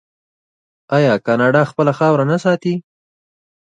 [0.95, 2.73] آیا کاناډا خپله خاوره نه ساتي؟